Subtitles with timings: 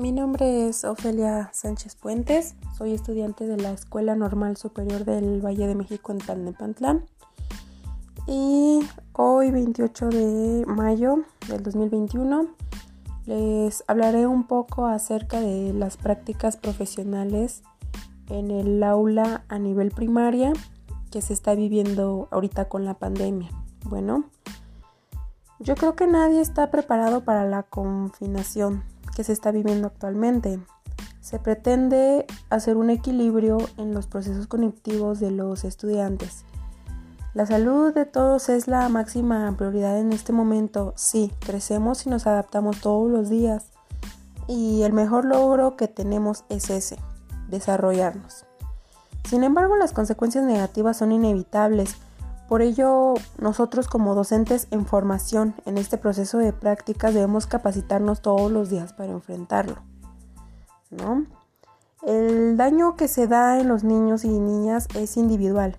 [0.00, 5.66] Mi nombre es Ofelia Sánchez Puentes, soy estudiante de la Escuela Normal Superior del Valle
[5.66, 7.04] de México en Tlalnepantlan
[8.26, 8.80] y
[9.12, 12.46] hoy 28 de mayo del 2021
[13.26, 17.62] les hablaré un poco acerca de las prácticas profesionales
[18.30, 20.54] en el aula a nivel primaria
[21.10, 23.50] que se está viviendo ahorita con la pandemia.
[23.84, 24.24] Bueno,
[25.58, 28.82] yo creo que nadie está preparado para la confinación
[29.14, 30.60] que se está viviendo actualmente.
[31.20, 36.44] Se pretende hacer un equilibrio en los procesos cognitivos de los estudiantes.
[37.32, 40.94] La salud de todos es la máxima prioridad en este momento.
[40.96, 43.66] Sí, crecemos y nos adaptamos todos los días.
[44.48, 46.98] Y el mejor logro que tenemos es ese,
[47.48, 48.46] desarrollarnos.
[49.28, 51.96] Sin embargo, las consecuencias negativas son inevitables
[52.50, 58.50] por ello, nosotros como docentes en formación en este proceso de prácticas debemos capacitarnos todos
[58.50, 59.76] los días para enfrentarlo.
[60.90, 61.26] ¿no?
[62.02, 65.78] El daño que se da en los niños y niñas es individual.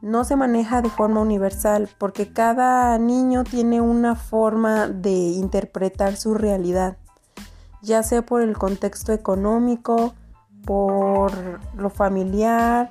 [0.00, 6.32] No se maneja de forma universal porque cada niño tiene una forma de interpretar su
[6.32, 6.96] realidad,
[7.82, 10.14] ya sea por el contexto económico,
[10.64, 12.90] por lo familiar,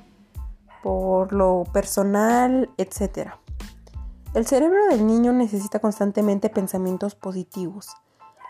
[0.84, 3.30] por lo personal, etc.
[4.34, 7.88] El cerebro del niño necesita constantemente pensamientos positivos.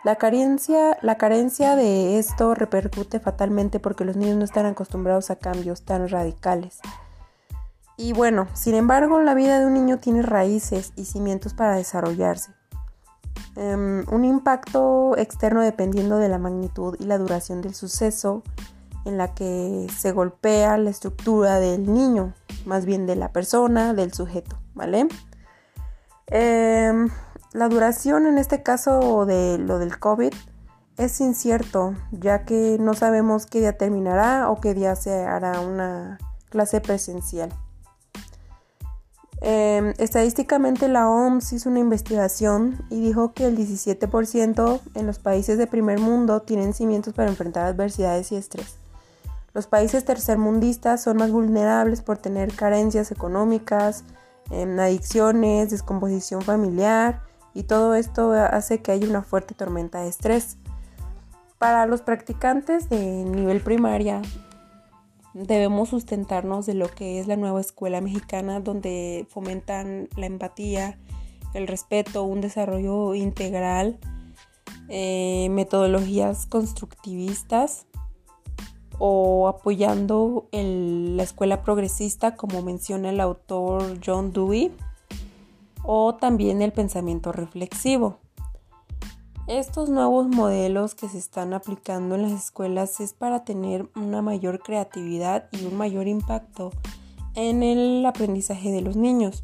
[0.03, 5.37] La carencia, la carencia de esto repercute fatalmente porque los niños no están acostumbrados a
[5.37, 6.81] cambios tan radicales.
[7.97, 12.51] Y bueno, sin embargo, la vida de un niño tiene raíces y cimientos para desarrollarse.
[13.55, 18.43] Em, un impacto externo dependiendo de la magnitud y la duración del suceso
[19.05, 24.13] en la que se golpea la estructura del niño, más bien de la persona, del
[24.13, 25.09] sujeto, ¿vale?
[26.27, 27.11] Em,
[27.53, 30.33] la duración en este caso de lo del COVID
[30.97, 36.19] es incierto, ya que no sabemos qué día terminará o qué día se hará una
[36.51, 37.51] clase presencial.
[39.41, 45.59] Em, estadísticamente la OMS hizo una investigación y dijo que el 17% en los países
[45.59, 48.79] de primer mundo tienen cimientos para enfrentar adversidades y estrés.
[49.55, 54.03] Los países tercermundistas son más vulnerables por tener carencias económicas,
[54.51, 57.23] em, adicciones, descomposición familiar
[57.55, 60.59] y todo esto hace que haya una fuerte tormenta de estrés.
[61.59, 64.23] Para los practicantes de nivel primaria
[65.35, 70.99] debemos sustentarnos de lo que es la nueva escuela mexicana donde fomentan la empatía,
[71.55, 74.01] el respeto, un desarrollo integral,
[74.89, 77.87] eh, metodologías constructivistas
[78.99, 84.73] o apoyando la escuela progresista como menciona el autor John Dewey
[85.83, 88.19] o también el pensamiento reflexivo.
[89.47, 94.61] Estos nuevos modelos que se están aplicando en las escuelas es para tener una mayor
[94.61, 96.71] creatividad y un mayor impacto
[97.35, 99.43] en el aprendizaje de los niños.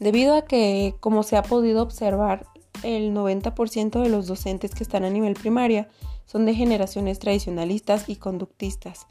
[0.00, 2.48] Debido a que, como se ha podido observar,
[2.82, 5.88] el 90% de los docentes que están a nivel primaria
[6.26, 9.06] son de generaciones tradicionalistas y conductistas,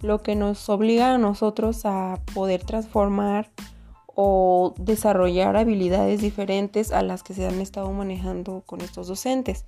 [0.00, 3.50] lo que nos obliga a nosotros a poder transformar
[4.14, 9.64] o desarrollar habilidades diferentes a las que se han estado manejando con estos docentes.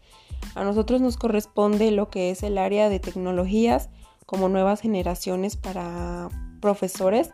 [0.55, 3.89] A nosotros nos corresponde lo que es el área de tecnologías
[4.27, 6.29] como nuevas generaciones para
[6.61, 7.31] profesores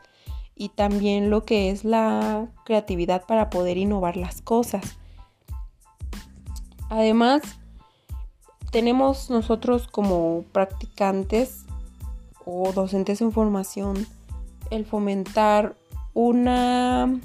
[0.54, 4.98] y también lo que es la creatividad para poder innovar las cosas.
[6.90, 7.42] Además,
[8.70, 11.64] tenemos nosotros como practicantes
[12.44, 14.06] o docentes en formación
[14.70, 15.76] el fomentar
[16.14, 17.20] una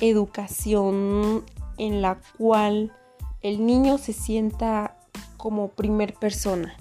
[0.00, 1.44] educación
[1.78, 2.92] en la cual
[3.42, 4.96] el niño se sienta
[5.36, 6.74] como primer persona.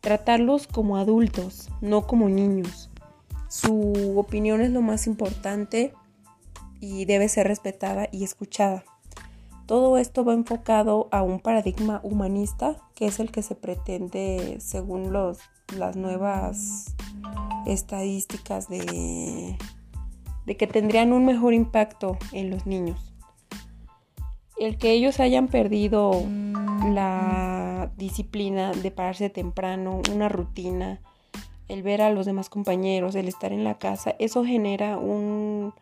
[0.00, 2.90] Tratarlos como adultos, no como niños.
[3.48, 5.94] Su opinión es lo más importante
[6.80, 8.84] y debe ser respetada y escuchada.
[9.66, 15.12] Todo esto va enfocado a un paradigma humanista, que es el que se pretende según
[15.12, 15.38] los,
[15.76, 16.94] las nuevas
[17.66, 19.56] estadísticas de,
[20.44, 23.14] de que tendrían un mejor impacto en los niños.
[24.58, 26.22] El que ellos hayan perdido
[26.92, 31.00] la disciplina de pararse temprano, una rutina,
[31.68, 35.72] el ver a los demás compañeros, el estar en la casa, eso genera un,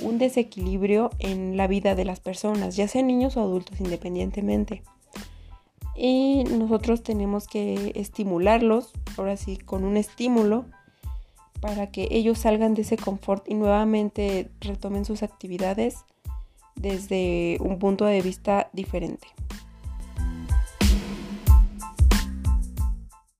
[0.00, 4.82] un desequilibrio en la vida de las personas, ya sean niños o adultos independientemente.
[5.94, 10.64] Y nosotros tenemos que estimularlos, ahora sí, con un estímulo,
[11.60, 16.04] para que ellos salgan de ese confort y nuevamente retomen sus actividades
[16.74, 19.28] desde un punto de vista diferente.